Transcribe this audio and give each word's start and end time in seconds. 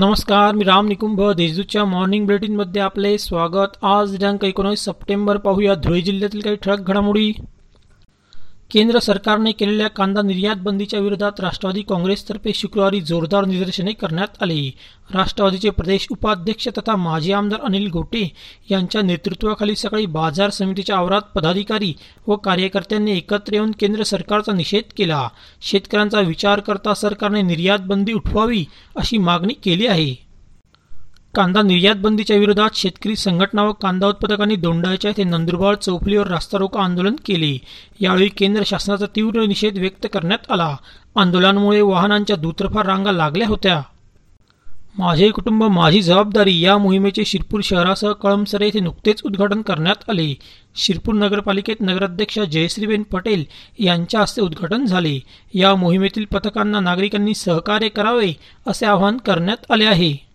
नमस्कार 0.00 0.54
मी 0.54 0.64
राम 0.64 0.86
निकुंभ. 0.86 1.30
देशदूतच्या 1.30 1.84
मॉर्निंग 1.84 2.26
बुलेटिनमध्ये 2.26 2.82
आपले 2.82 3.18
स्वागत. 3.18 3.84
आज 3.84 4.16
दिनांक 4.16 4.44
एकोणीस 4.44 4.84
सप्टेंबर 4.84 5.36
पाहूया. 5.36 5.74
धुळे 5.74 6.00
जिल्ह्यातील 6.00 6.40
काही 6.40 6.56
ठळक 6.56 6.78
घडामोडी. 6.78 7.32
केंद्र 8.70 8.98
सरकारने 8.98 9.52
केलेल्या 9.52 9.88
कांदा 9.88 10.22
निर्यात 10.22 10.56
बंदीच्या 10.56 11.00
विरोधात 11.00 11.40
राष्ट्रवादी 11.40 11.82
काँग्रेसतर्फे 11.82 12.52
शुक्रवारी 12.54 13.00
जोरदार 13.00 13.44
निदर्शने 13.44 13.92
करण्यात 13.92 14.42
आली. 14.42 14.70
राष्ट्रवादीचे 15.14 15.70
प्रदेश 15.70 16.06
उपाध्यक्ष 16.10 16.68
तथा 16.68 16.96
माजी 16.96 17.32
आमदार 17.32 17.60
अनिल 17.60 17.88
गोटे 17.90 18.28
यांच्या 18.70 19.02
नेतृत्वाखाली 19.02 19.76
सकाळी 19.76 20.06
बाजार 20.06 20.50
समितीच्या 20.50 20.96
आवारात 20.96 21.32
पदाधिकारी 21.34 21.92
व 22.26 22.36
कार्यकर्त्यांनी 22.36 23.16
एकत्र 23.16 23.54
येऊन 23.54 23.70
केंद्र 23.70 24.02
सरकारचा 24.02 24.52
निषेध 24.52 24.92
केला. 24.96 25.28
शेतकऱ्यांचा 25.62 26.20
विचार 26.20 26.60
करता 26.60 26.94
सरकारने 26.94 27.42
निर्यात 27.42 27.78
बंदी 27.78 28.12
उठवावी 28.12 28.64
अशी 28.96 29.18
मागणी 29.18 29.54
केली 29.54 29.86
आहे. 29.86 30.27
कांदा 31.34 31.62
निर्यात 31.62 31.96
बंदीच्या 31.96 32.36
विरोधात 32.36 32.70
शेतकरी 32.74 33.16
संघटना 33.16 33.62
व 33.62 33.72
कांदा 33.72 34.06
उत्पादकांनी 34.06 34.56
दोंडायच्या 34.56 35.10
येथे 35.10 35.24
नंदुरबार 35.24 35.74
चौफुलीवर 35.74 36.26
रास्ता 36.26 36.58
रोको 36.58 36.78
आंदोलन 36.78 37.16
केले. 37.24 37.58
यावेळी 38.00 38.28
केंद्र 38.28 38.62
शासनाचा 38.66 39.06
तीव्र 39.06 39.44
निषेध 39.46 39.78
व्यक्त 39.78 40.06
करण्यात 40.12 40.50
आला. 40.50 40.76
आंदोलनामुळे 41.16 41.80
वाहनांच्या 41.80 42.36
दुतर्फा 42.36 42.82
रांगा 42.82 43.12
लागल्या 43.12 43.48
होत्या. 43.48 43.82
माझे 44.98 45.30
कुटुंब 45.30 45.64
माझी 45.64 46.02
जबाबदारी 46.02 46.60
या 46.60 46.78
मोहिमेचे 46.78 47.24
शिरपूर 47.24 47.60
शहरासह 47.64 48.12
कळमसरे 48.12 48.64
येथे 48.64 48.80
नुकतेच 48.80 49.22
उद्घाटन 49.24 49.62
करण्यात 49.62 50.10
आले. 50.10 50.34
शिरपूर 50.76 51.14
नगरपालिकेत 51.14 51.76
नगराध्यक्षा 51.80 52.44
जयश्रीबेन 52.44 53.02
पटेल 53.02 53.44
यांच्या 53.78 54.20
हस्ते 54.20 54.42
उद्घाटन 54.42 54.86
झाले. 54.86 55.18
या 55.54 55.74
मोहिमेतील 55.74 56.24
पथकांना 56.24 56.80
नागरिकांनी 56.80 57.34
सहकार्य 57.34 57.88
करावे 57.88 58.32
असे 58.66 58.86
आवाहन 58.86 59.16
करण्यात 59.16 59.70
आले 59.70 59.84
आहे. 59.84 60.27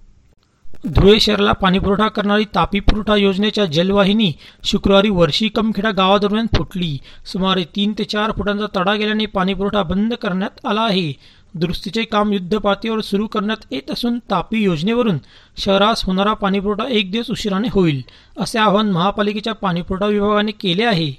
धुळे 0.83 1.19
शहराला 1.19 1.51
पाणीपुरवठा 1.51 2.07
करणारी 2.07 2.45
तापी 2.55 2.79
पुरवठा 2.79 3.15
योजनेच्या 3.15 3.65
जलवाहिनी 3.65 4.31
शुक्रवारी 4.63 5.09
वर्षी 5.09 5.47
कमखेडा 5.47 5.91
गावादरम्यान 5.91 6.45
फुटली. 6.57 6.97
सुमारे 7.25 7.63
तीन 7.75 7.93
ते 7.97 8.03
चार 8.03 8.31
फुटांचा 8.31 8.65
तडा 8.75 8.95
गेल्याने 8.95 9.25
पाणीपुरवठा 9.25 9.83
बंद 9.83 10.13
करण्यात 10.13 10.65
आला 10.65 10.81
आहे. 10.81 11.13
दुरुस्तीचे 11.55 12.03
काम 12.03 12.33
युद्धपातळीवर 12.33 13.01
सुरू 13.01 13.27
करण्यात 13.27 13.65
येत 13.71 13.91
असून 13.91 14.19
तापी 14.19 14.63
योजनेवरून 14.63 15.17
शहरास 15.57 16.03
होणारा 16.05 16.33
पाणीपुरवठा 16.33 16.87
एक 16.89 17.11
दिवस 17.11 17.31
उशिराने 17.31 17.67
होईल 17.71 18.01
असे 18.37 18.59
आवाहन 18.59 18.91
महापालिकेच्या 18.91 19.53
पाणीपुरवठा 19.53 20.05
विभागाने 20.05 20.51
केले 20.51 20.83
आहे. 20.83 21.11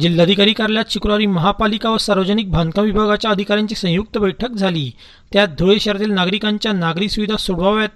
जिल्हाधिकारी 0.00 0.52
कार्यालयात 0.52 0.90
शुक्रवारी 0.90 1.26
महापालिका 1.26 1.90
व 1.90 1.96
सार्वजनिक 1.96 2.50
बांधकाम 2.50 2.84
विभागाच्या 2.84 3.30
अधिकाऱ्यांची 3.30 3.74
संयुक्त 3.74 4.18
बैठक 4.18 4.50
झाली. 4.50 4.90
त्यात 5.32 5.48
धुळे 5.58 5.78
शहरातील 5.80 6.10
नागरिकांच्या 6.10 6.72
नागरी 6.72 7.08
सुविधा 7.08 7.36
सोडवाव्यात 7.36 7.88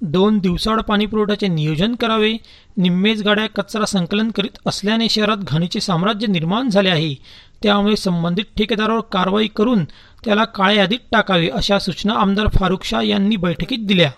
दोन 0.00 0.38
दिवसाआड 0.38 0.80
पाणीपुरवठ्याचे 0.80 1.48
नियोजन 1.48 1.94
करावे 1.94 2.32
निम्मेच 2.76 3.22
गाड्या 3.22 3.46
कचरा 3.46 3.84
संकलन 3.84 4.30
करीत 4.30 4.58
असल्याने 4.66 5.08
शहरात 5.08 5.36
घाणीचे 5.36 5.80
साम्राज्य 5.80 6.26
निर्माण 6.26 6.68
झाले 6.68 6.88
आहे. 6.88 7.14
त्यामुळे 7.62 7.96
संबंधित 7.96 8.44
ठेकेदारावर 8.56 9.00
कारवाई 9.00 9.46
करून 9.46 9.84
त्याला 10.24 10.44
काळ्या 10.44 10.76
यादीत 10.76 10.98
टाकावे 11.12 11.48
अशा 11.48 11.78
सूचना 11.78 12.14
आमदार 12.14 12.46
फारुख 12.54 12.78
शाह 12.84 13.02
यांनी 13.02 13.36
बैठकीत 13.36 13.78
दिल्या. 13.78 14.10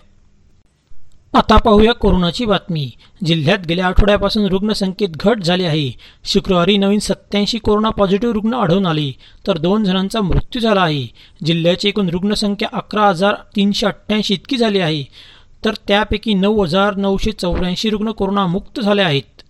आता 1.33 1.57
पाहूया 1.57 1.93
कोरोनाची 1.93 2.45
बातमी. 2.45 2.91
जिल्ह्यात 3.25 3.57
गेल्या 3.69 3.87
आठवड्यापासून 3.87 4.45
रुग्णसंख्येत 4.45 5.09
घट 5.09 5.43
झाली 5.43 5.63
आहे. 5.63 5.91
शुक्रवारी 6.25 6.77
नवीन 6.77 6.99
सत्याऐंशी 6.99 7.57
कोरोना 7.57 7.89
पॉझिटिव्ह 7.89 8.33
रुग्ण 8.33 8.53
आढळून 8.53 8.85
आले 8.85 9.11
तर 9.47 9.57
दोन 9.57 9.83
जणांचा 9.83 10.21
मृत्यू 10.21 10.61
झाला 10.61 10.81
आहे. 10.81 11.07
जिल्ह्याची 11.45 11.87
एकूण 11.87 12.09
रुग्णसंख्या 12.09 12.69
अकरा 12.73 13.07
हजार 13.07 13.33
तीनशे 13.55 13.85
अठ्ठ्याऐंशी 13.85 14.33
इतकी 14.33 14.57
झाली 14.57 14.79
आहे. 14.79 15.03
तर 15.65 15.73
त्यापैकी 15.87 16.33
नऊ 16.33 16.63
हजार 16.63 16.95
नऊशे 16.95 17.31
चौऱ्याऐंशी 17.31 17.89
रुग्ण 17.89 18.11
कोरोनामुक्त 18.11 18.79
झाले 18.79 19.01
आहेत. 19.01 19.41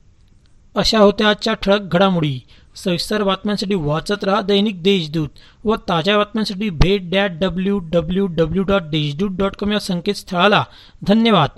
अशा 0.76 1.00
होत्या 1.00 1.30
आजच्या 1.30 1.54
ठळक 1.54 1.82
घडामोडी. 1.82 2.40
सविस्तर 2.76 3.24
बातम्यांसाठी 3.24 3.76
वाचत 3.76 4.24
राहा 4.24 4.42
दैनिक 4.42 4.84
देशदूत 4.84 5.30
व 5.64 5.76
ताज्या 5.76 6.18
बातम्यांसाठी 6.18 6.70
भेट 6.70 7.10
that 7.12 7.32
W 7.32 7.80
W 7.80 8.28
W 8.28 8.64
dot 8.64 8.82
Deshdoot 8.82 9.30
dot 9.32 9.56
com 9.56 9.72
या 9.72 9.80
संकेतस्थळाला. 9.80 10.64
धन्यवाद. 11.08 11.50